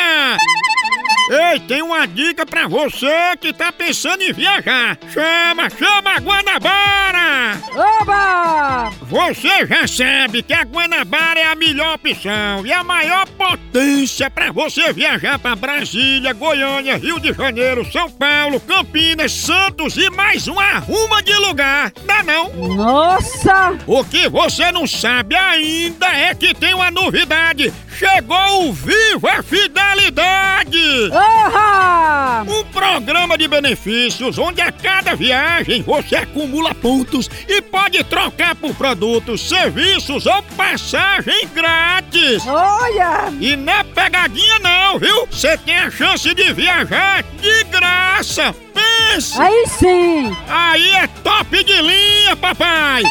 Ei, 1.31 1.59
tem 1.67 1.83
uma 1.83 2.07
dica 2.07 2.47
pra 2.47 2.69
você 2.69 3.37
que 3.41 3.53
tá 3.53 3.73
pensando 3.73 4.23
em 4.23 4.33
viajar. 4.33 4.99
Chama, 5.13 5.69
chama 5.71 6.15
a 6.15 6.21
Guanabara! 6.21 7.61
Oba! 7.75 8.91
Você 9.03 9.67
já 9.67 9.87
sabe 9.87 10.43
que 10.43 10.53
a 10.53 10.63
Guanabara 10.63 11.41
é 11.41 11.47
a 11.47 11.57
melhor 11.57 11.95
opção 11.95 12.65
e 12.65 12.73
a 12.73 12.85
maior 12.85 13.27
potência 13.43 14.31
pra 14.31 14.53
você 14.53 14.93
viajar 14.93 15.37
pra 15.39 15.57
Brasília, 15.57 16.33
Goiânia, 16.33 16.97
Rio 16.97 17.19
de 17.19 17.33
Janeiro, 17.33 17.85
São 17.91 18.09
Paulo, 18.09 18.61
Campinas, 18.61 19.33
Santos 19.33 19.97
e 19.97 20.09
mais 20.11 20.47
uma 20.47 20.63
arruma 20.63 21.21
de 21.23 21.35
lugar. 21.35 21.93
Dá 22.07 22.23
não? 22.23 22.53
Nossa! 22.77 23.77
O 23.87 24.05
que 24.05 24.29
você 24.29 24.71
não 24.71 24.87
sabe 24.87 25.35
ainda 25.35 26.07
é 26.07 26.35
que 26.35 26.55
tem 26.55 26.73
uma 26.73 26.91
novidade. 26.91 27.73
Chegou 27.99 28.69
o 28.69 28.73
Viva 28.73 29.43
Fidelidade! 29.43 31.11
Oha! 31.11 32.45
Um 32.49 32.65
programa 32.65 33.37
de 33.37 33.49
benefícios 33.49 34.39
onde 34.39 34.61
a 34.61 34.71
cada 34.71 35.15
viagem 35.17 35.83
você 35.83 36.17
acumula 36.17 36.75
pontos 36.75 37.29
e 37.49 37.61
pode 37.61 38.03
trocar 38.05 38.55
por 38.55 38.75
produtos, 38.75 39.49
serviços 39.49 40.27
ou 40.27 40.43
passagem 40.57 41.49
grátis. 41.49 42.47
Olha! 42.47 43.32
E 43.41 43.57
não 43.57 43.73
é 43.73 43.83
pegadinha 43.83 44.59
não, 44.61 44.99
viu? 44.99 45.27
Você 45.31 45.57
tem 45.59 45.77
a 45.77 45.91
chance 45.91 46.33
de 46.35 46.53
viajar 46.53 47.25
de 47.41 47.65
graça. 47.65 48.55
Pensa! 48.75 49.43
Aí 49.43 49.67
sim! 49.69 50.37
Aí 50.49 50.91
é 50.91 51.07
top 51.23 51.65
de 51.65 51.83
linha, 51.83 52.37
papai! 52.37 53.03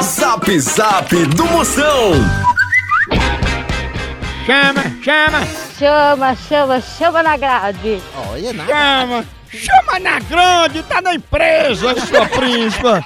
Zap 0.02 0.58
Zap 0.60 1.08
do 1.34 1.44
Moção. 1.46 2.12
Chama, 4.44 4.82
chama, 5.02 5.46
Chama, 5.78 6.36
chama, 6.36 6.80
chama 6.82 7.22
na 7.22 7.36
grade. 7.38 8.02
Olha, 8.28 8.52
nada. 8.52 8.68
chama, 8.70 9.24
chama 9.50 9.98
na 9.98 10.18
grande, 10.20 10.82
tá 10.82 11.00
na 11.00 11.14
empresa, 11.14 11.94
sua 12.06 12.26
príncipa. 12.36 13.02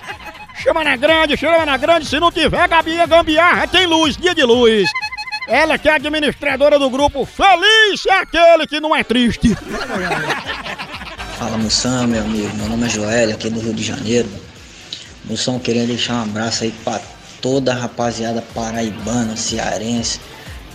Chama 0.60 0.82
na 0.82 0.96
grande, 0.96 1.36
chama 1.36 1.64
na 1.64 1.76
grande, 1.76 2.06
se 2.06 2.18
não 2.18 2.32
tiver 2.32 2.66
Gabi 2.66 2.96
Gambiarra, 3.06 3.68
tem 3.68 3.86
luz, 3.86 4.16
dia 4.16 4.34
de 4.34 4.42
luz. 4.42 4.90
Ela 5.46 5.78
que 5.78 5.88
é 5.88 5.94
administradora 5.94 6.78
do 6.80 6.90
grupo 6.90 7.24
Feliz 7.24 8.06
é 8.06 8.18
aquele 8.18 8.66
que 8.66 8.80
não 8.80 8.96
é 8.96 9.04
triste. 9.04 9.54
Fala 11.38 11.58
Moção, 11.58 12.08
meu 12.08 12.22
amigo. 12.22 12.56
Meu 12.56 12.68
nome 12.70 12.86
é 12.86 12.88
Joel, 12.88 13.30
aqui 13.30 13.50
do 13.50 13.60
Rio 13.60 13.74
de 13.74 13.84
Janeiro. 13.84 14.28
Moção, 15.24 15.58
queria 15.58 15.86
deixar 15.86 16.16
um 16.16 16.22
abraço 16.22 16.64
aí 16.64 16.74
pra 16.84 17.00
toda 17.40 17.72
a 17.72 17.74
rapaziada 17.74 18.42
paraibana, 18.54 19.36
cearense, 19.36 20.20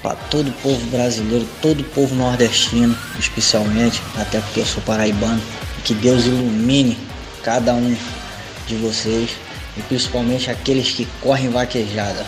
pra 0.02 0.16
todo 0.16 0.50
o 0.50 0.54
povo 0.54 0.84
brasileiro, 0.88 1.48
todo 1.62 1.82
o 1.82 1.84
povo 1.84 2.16
nordestino, 2.16 2.98
especialmente, 3.20 4.02
até 4.18 4.40
porque 4.40 4.62
eu 4.62 4.66
sou 4.66 4.82
paraibano. 4.84 5.42
Que 5.84 5.94
Deus 5.94 6.26
ilumine 6.26 6.98
cada 7.44 7.74
um 7.74 7.96
de 8.68 8.76
vocês 8.76 9.32
e 9.78 9.82
principalmente 9.84 10.50
aqueles 10.50 10.92
que 10.92 11.08
correm 11.22 11.50
vaquejada. 11.50 12.26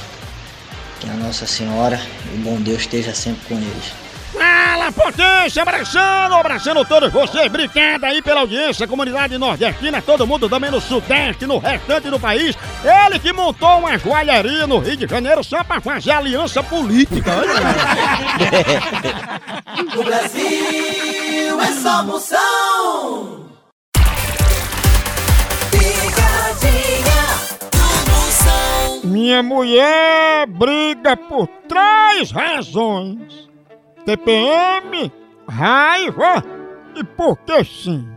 Que 1.00 1.10
a 1.10 1.14
Nossa 1.14 1.48
Senhora 1.48 2.00
e 2.32 2.38
o 2.38 2.42
bom 2.42 2.62
Deus 2.62 2.82
esteja 2.82 3.16
sempre 3.16 3.42
com 3.48 3.56
eles. 3.56 4.01
Fala, 4.72 4.90
potência, 4.90 5.64
abraçando, 5.64 6.34
abraçando 6.34 6.86
todos 6.86 7.12
vocês. 7.12 7.48
Obrigado 7.48 8.06
aí 8.06 8.22
pela 8.22 8.40
audiência, 8.40 8.88
comunidade 8.88 9.38
nordestina, 9.38 10.02
todo 10.02 10.26
mundo 10.26 10.48
também 10.48 10.72
no 10.72 10.80
Sudeste, 10.80 11.46
no 11.46 11.58
restante 11.58 12.10
do 12.10 12.18
país. 12.18 12.56
Ele 12.82 13.20
que 13.20 13.34
montou 13.34 13.80
uma 13.80 13.98
joalheria 13.98 14.66
no 14.66 14.80
Rio 14.80 14.96
de 14.96 15.08
Janeiro 15.08 15.44
só 15.44 15.62
pra 15.62 15.82
fazer 15.82 16.12
aliança 16.12 16.64
política. 16.64 17.32
O 19.98 20.04
Brasil 20.04 21.62
é 21.62 21.72
só 21.82 22.04
Moção. 22.04 23.42
Minha 29.04 29.44
mulher 29.44 30.48
briga 30.48 31.18
por 31.18 31.48
três 31.68 32.32
razões: 32.32 33.51
TPM, 34.06 35.12
raiva 35.48 36.44
e 36.96 37.04
porque 37.04 37.64
sim. 37.64 38.08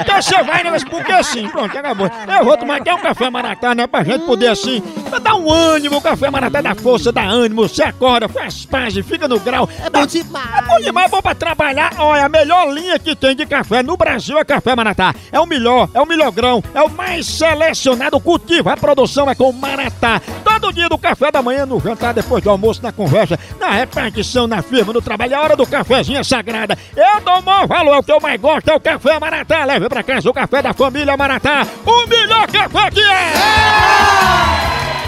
Então 0.00 0.22
você 0.22 0.42
vai, 0.42 0.62
né? 0.62 0.70
Mas 0.70 0.84
por 0.84 1.02
que 1.04 1.22
sim? 1.24 1.48
Pronto, 1.48 1.76
acabou. 1.76 2.10
Eu 2.38 2.44
vou 2.44 2.56
tomar 2.56 2.76
até 2.76 2.94
um 2.94 2.98
café 2.98 3.30
maratá, 3.30 3.74
né? 3.74 3.86
Pra 3.86 4.04
gente 4.04 4.24
poder 4.24 4.48
assim, 4.48 4.80
pra 5.08 5.18
dar 5.18 5.34
um 5.34 5.50
ânimo, 5.50 5.96
o 5.96 6.00
café 6.00 6.30
maratá 6.30 6.60
dá 6.60 6.74
força, 6.74 7.10
dá 7.10 7.22
ânimo, 7.22 7.68
você 7.68 7.82
acorda, 7.82 8.28
faz 8.28 8.64
paz 8.64 8.94
fica 9.02 9.26
no 9.26 9.40
grau. 9.40 9.68
É 9.84 9.90
bom 9.90 10.06
demais. 10.06 10.58
É 10.58 10.62
bom 10.62 10.80
demais, 10.80 11.06
é 11.06 11.10
bom 11.10 11.22
pra 11.22 11.34
trabalhar. 11.34 11.92
Olha, 11.98 12.26
a 12.26 12.28
melhor 12.28 12.72
linha 12.72 12.98
que 12.98 13.16
tem 13.16 13.34
de 13.34 13.46
café 13.46 13.82
no 13.82 13.96
Brasil 13.96 14.38
é 14.38 14.44
Café 14.44 14.74
Maratá. 14.76 15.14
É 15.32 15.40
o 15.40 15.46
melhor, 15.46 15.88
é 15.94 16.00
o 16.00 16.06
melhor 16.06 16.30
grão, 16.30 16.62
é 16.74 16.82
o 16.82 16.90
mais 16.90 17.26
selecionado. 17.26 18.20
Cultivo, 18.20 18.68
a 18.68 18.76
produção 18.76 19.28
é 19.30 19.34
com 19.34 19.52
Maratá. 19.52 20.20
Todo 20.44 20.72
dia 20.72 20.88
do 20.88 20.98
café 20.98 21.30
da 21.30 21.42
manhã, 21.42 21.66
no 21.66 21.80
jantar, 21.80 22.12
depois 22.12 22.42
do 22.42 22.50
almoço, 22.50 22.82
na 22.82 22.92
conversa, 22.92 23.38
na 23.58 23.70
repartição, 23.70 24.46
na 24.46 24.62
firma, 24.62 24.92
no 24.92 25.02
trabalho. 25.02 25.36
A 25.36 25.40
hora 25.40 25.56
do 25.56 25.66
cafezinho 25.66 26.18
é 26.18 26.24
sagrada. 26.24 26.76
Eu 26.96 27.20
dou 27.24 27.38
o 27.38 27.42
maior 27.42 27.66
valor, 27.66 27.98
o 27.98 28.02
que 28.02 28.12
eu 28.12 28.20
mais 28.20 28.40
gosto 28.40 28.68
é 28.68 28.74
o 28.74 28.80
Café 28.80 29.18
Maratá. 29.18 29.64
Leve 29.64 29.88
pra 29.88 30.02
casa 30.02 30.28
o 30.28 30.34
café 30.34 30.62
da 30.62 30.72
família 30.72 31.16
Maratá. 31.16 31.66
O 31.86 32.06
melhor 32.08 32.46
café 32.48 32.90
que 32.90 33.00
é! 33.00 33.32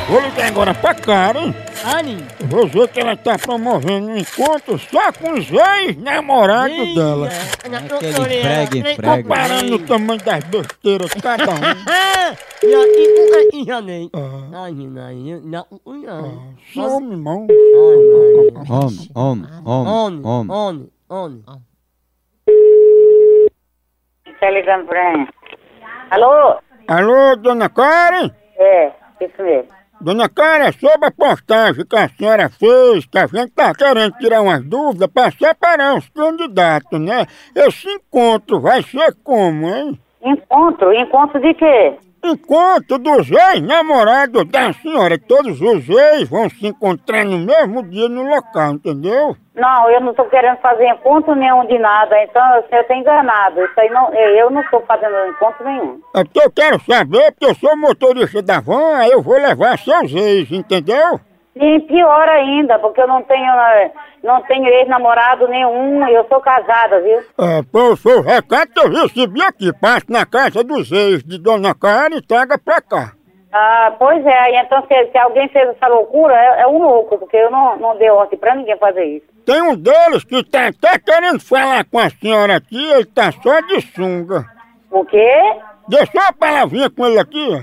Vou 0.08 0.20
ligar 0.20 0.48
agora 0.48 0.74
pra 0.74 0.94
Karen. 0.94 1.54
Ani. 1.84 2.24
Vou 2.40 2.66
ver 2.66 2.88
que 2.88 3.00
ela 3.00 3.16
tá 3.16 3.38
promovendo 3.38 4.08
um 4.08 4.16
encontro 4.16 4.78
só 4.78 5.12
com 5.12 5.32
os 5.32 5.46
ex-namorados 5.50 6.94
dela. 6.94 7.28
Aquele 7.28 8.40
prega 8.42 8.78
em 8.78 8.96
prega. 8.96 9.22
Comparando 9.22 9.74
o 9.74 9.78
tamanho 9.78 10.20
das 10.22 10.44
besteiras 10.44 11.10
de 11.10 11.22
cada 11.22 11.50
um. 11.50 11.54
Some, 16.74 17.10
irmão. 17.12 17.46
Homem, 18.68 19.10
homem, 19.14 19.46
homem, 20.24 20.90
homem. 21.08 21.44
Tá 24.42 24.50
ligando 24.50 24.86
pra 24.86 25.16
mim? 25.16 25.28
Alô? 26.10 26.58
Alô, 26.88 27.36
dona 27.36 27.68
Karen? 27.68 28.28
É, 28.56 28.90
isso 29.20 29.40
mesmo. 29.40 29.68
Dona 30.00 30.28
Karen, 30.28 30.66
é 30.66 30.72
sobre 30.72 31.06
a 31.06 31.12
postagem 31.12 31.86
que 31.86 31.96
a 31.96 32.08
senhora 32.08 32.48
fez, 32.48 33.06
que 33.06 33.18
a 33.18 33.26
gente 33.28 33.52
tá 33.52 33.72
querendo 33.72 34.18
tirar 34.18 34.42
umas 34.42 34.64
dúvidas 34.64 35.08
pra 35.14 35.30
separar 35.30 35.94
os 35.94 36.08
candidatos, 36.08 37.00
né? 37.00 37.24
Esse 37.54 37.88
encontro 37.88 38.60
vai 38.60 38.82
ser 38.82 39.14
como, 39.22 39.68
hein? 39.68 39.96
Encontro? 40.20 40.92
Encontro 40.92 41.40
de 41.40 41.54
quê? 41.54 41.96
Encontro 42.24 42.98
dos 42.98 43.28
ex-namorados 43.30 44.44
da 44.46 44.72
senhora. 44.74 45.18
Todos 45.18 45.60
os 45.60 45.88
ex 45.88 46.28
vão 46.28 46.48
se 46.48 46.66
encontrar 46.66 47.24
no 47.24 47.38
mesmo 47.38 47.82
dia 47.82 48.08
no 48.08 48.22
local, 48.22 48.74
entendeu? 48.74 49.36
Não, 49.54 49.90
eu 49.90 50.00
não 50.00 50.14
tô 50.14 50.24
querendo 50.26 50.56
fazer 50.58 50.86
encontro 50.86 51.34
nenhum 51.34 51.66
de 51.66 51.78
nada, 51.78 52.16
então 52.22 52.42
o 52.60 52.68
senhor 52.68 52.84
tá 52.84 52.96
enganado. 52.96 53.62
Isso 53.62 53.80
aí 53.80 53.90
não, 53.90 54.14
eu 54.14 54.50
não 54.50 54.62
tô 54.70 54.80
fazendo 54.82 55.14
encontro 55.28 55.64
nenhum. 55.64 56.00
É 56.14 56.24
porque 56.24 56.40
eu 56.40 56.50
quero 56.50 56.80
saber, 56.82 57.32
porque 57.32 57.46
eu 57.46 57.54
sou 57.54 57.76
motorista 57.76 58.40
da 58.40 58.60
van, 58.60 58.96
aí 58.98 59.10
eu 59.10 59.20
vou 59.20 59.36
levar 59.36 59.76
seus 59.78 60.14
ex, 60.14 60.50
entendeu? 60.50 61.20
E 61.54 61.80
pior 61.80 62.28
ainda, 62.28 62.78
porque 62.78 63.00
eu 63.00 63.06
não 63.06 63.22
tenho, 63.22 63.52
eh, 63.52 63.92
não 64.22 64.40
tenho 64.42 64.66
ex-namorado 64.66 65.46
nenhum, 65.48 66.06
eu 66.08 66.26
sou 66.26 66.40
casada, 66.40 67.00
viu? 67.00 67.18
É, 67.38 67.62
pô, 67.70 67.94
foi 67.94 68.16
o 68.16 68.22
recado 68.22 68.72
que 68.72 68.80
eu 68.80 68.90
recebi 68.90 69.42
aqui. 69.42 69.70
Passe 69.78 70.06
na 70.08 70.24
casa 70.24 70.64
dos 70.64 70.90
ex 70.90 71.22
de 71.22 71.38
Dona 71.38 71.74
Karen 71.74 72.16
e 72.16 72.22
traga 72.22 72.58
pra 72.58 72.80
cá. 72.80 73.12
Ah, 73.52 73.92
pois 73.98 74.24
é, 74.24 74.62
então 74.62 74.82
se, 74.86 75.10
se 75.10 75.18
alguém 75.18 75.46
fez 75.48 75.68
essa 75.68 75.86
loucura, 75.86 76.34
é, 76.34 76.62
é 76.62 76.66
um 76.66 76.78
louco, 76.78 77.18
porque 77.18 77.36
eu 77.36 77.50
não, 77.50 77.76
não 77.76 77.98
dei 77.98 78.08
ordem 78.08 78.38
pra 78.38 78.54
ninguém 78.54 78.78
fazer 78.78 79.04
isso. 79.04 79.26
Tem 79.44 79.60
um 79.60 79.76
deles 79.76 80.24
que 80.24 80.42
tá 80.42 80.68
até 80.68 80.98
querendo 80.98 81.38
falar 81.38 81.84
com 81.84 81.98
a 81.98 82.08
senhora 82.08 82.56
aqui, 82.56 82.82
ele 82.92 83.04
tá 83.04 83.30
só 83.30 83.60
de 83.60 83.82
sunga. 83.94 84.46
O 84.90 85.04
quê? 85.04 85.38
Deixa 85.86 86.12
uma 86.14 86.32
palavrinha 86.32 86.88
com 86.88 87.06
ele 87.06 87.18
aqui. 87.18 87.62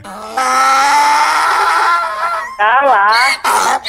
Tá 2.60 2.82
lá. 2.84 3.80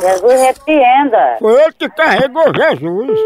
Jesus 0.00 0.38
repreenda. 0.38 1.36
Foi 1.38 1.62
ele 1.62 1.72
que 1.72 1.88
carregou 1.88 2.44
Jesus. 2.54 3.18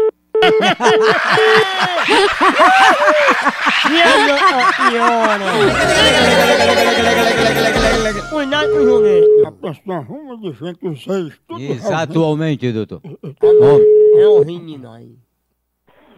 Cuidado 8.29 8.71
com 8.71 8.77
o 8.77 8.85
joguete. 8.85 9.45
A 9.45 9.51
pessoa 9.51 9.97
arruma 9.97 10.37
de 10.37 10.53
gente 10.53 10.87
os 10.87 11.03
seis, 11.03 11.37
tudo 11.45 11.59
Exatamente, 11.59 12.71
doutor. 12.71 13.01
É 13.03 14.27
um 14.29 14.45
menino 14.45 14.89
aí. 14.89 15.17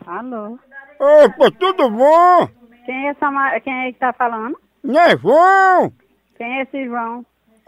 Alô? 0.06 0.60
Opa, 1.00 1.50
tudo 1.60 1.90
bom? 1.90 2.48
Quem 2.86 3.08
é, 3.08 3.10
essa, 3.10 3.60
quem 3.62 3.74
é 3.74 3.92
que 3.92 3.98
tá 3.98 4.14
falando? 4.14 4.56
Não 4.84 5.02
é 5.02 5.18
João? 5.18 5.92
Quem 6.38 6.60
é 6.60 6.62
esse 6.62 6.86
João? 6.86 7.26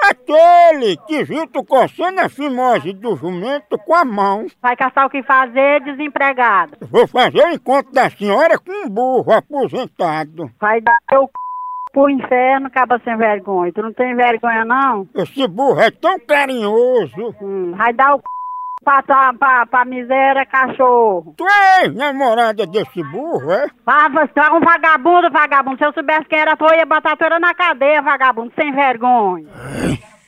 Aquele 0.10 0.98
que 1.08 1.48
tu 1.54 1.64
coçando 1.64 2.20
a 2.22 2.30
fimose 2.30 2.94
do 2.94 3.16
jumento 3.16 3.78
com 3.78 3.94
a 3.94 4.04
mão. 4.04 4.48
Vai 4.62 4.76
caçar 4.76 5.06
o 5.06 5.10
que 5.10 5.22
fazer, 5.22 5.82
desempregado. 5.82 6.78
Vou 6.90 7.08
fazer 7.08 7.44
o 7.44 7.52
encontro 7.52 7.94
da 7.94 8.10
senhora 8.10 8.58
com 8.58 8.72
um 8.72 8.90
burro 8.90 9.32
aposentado. 9.32 10.50
Vai 10.60 10.82
dar 10.82 10.98
teu 11.08 11.26
c... 11.26 11.30
pro 11.94 12.10
inferno, 12.10 12.68
acaba 12.68 13.00
sem 13.04 13.16
vergonha. 13.18 13.72
Tu 13.72 13.82
não 13.84 13.94
tem 13.94 14.16
vergonha, 14.16 14.66
não? 14.66 15.08
Esse 15.16 15.48
burro 15.48 15.80
é 15.80 15.92
tão 15.92 16.20
carinhoso. 16.20 17.36
Hum, 17.40 17.74
vai 17.78 17.94
dar 17.94 18.16
o 18.16 18.18
c... 18.18 18.24
pra, 18.84 19.04
pra, 19.04 19.34
pra, 19.34 19.66
pra 19.66 19.86
miséria, 19.86 20.46
cachorro. 20.46 21.34
Tu 21.38 21.46
é 21.48 21.90
namorada 21.90 22.66
desse 22.66 23.04
burro, 23.04 23.52
é? 23.52 23.68
Ah, 23.86 24.10
você 24.10 24.40
é 24.40 24.52
um 24.52 24.60
vagabundo, 24.60 25.30
vagabundo. 25.32 25.78
Se 25.78 25.86
eu 25.86 25.94
soubesse 25.94 26.26
quem 26.26 26.40
era, 26.40 26.56
tu 26.58 26.66
ia 26.74 26.86
botar 26.86 27.16
tu 27.16 27.24
era 27.24 27.40
na 27.40 27.54
cadeia, 27.54 28.02
vagabundo, 28.02 28.52
sem 28.56 28.72
vergonha. 28.72 29.48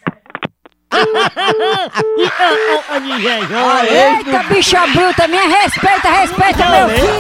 Eita, 3.90 4.44
bicha 4.50 4.86
bruta, 4.88 5.28
me 5.28 5.38
respeita, 5.38 6.10
respeita 6.10 6.70
meu 6.70 6.90
filho. 6.90 7.12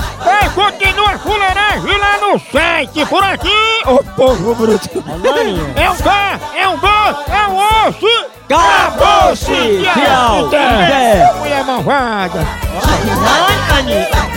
Ei, 0.24 0.48
continua 0.50 1.10
a 1.10 1.18
fuleiragem 1.18 1.98
lá 1.98 2.18
no 2.18 2.38
site, 2.38 3.04
por 3.06 3.22
aqui, 3.22 3.82
ô 3.86 4.02
povo 4.14 4.54
bruto. 4.54 5.04
É 5.76 5.90
um 5.90 5.96
K, 5.96 6.40
é 6.54 6.68
um 6.68 6.78
G, 6.78 6.86
é 7.32 7.48
um 7.48 7.88
osso. 7.88 8.26
Acabou-se! 8.48 9.46
Que 9.46 9.82
Tchau! 9.92 10.54
é, 10.54 11.32
mulher 11.38 11.64
malvada. 11.64 12.46
Ai, 13.26 13.78
Aninha. 13.78 14.35